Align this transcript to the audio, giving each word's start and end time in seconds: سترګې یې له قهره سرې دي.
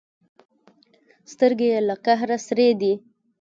سترګې 1.31 1.67
یې 1.73 1.79
له 1.87 1.95
قهره 2.05 2.37
سرې 2.47 2.69
دي. 2.81 2.93